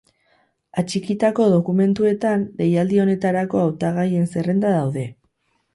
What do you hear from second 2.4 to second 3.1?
deialdi